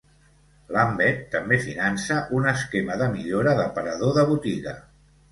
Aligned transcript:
Lambeth 0.75 1.19
també 1.33 1.59
finança 1.65 2.17
un 2.37 2.47
esquema 2.51 2.95
de 3.01 3.09
millora 3.17 3.53
d'aparador 3.59 4.15
de 4.17 4.23
botiga. 4.31 4.75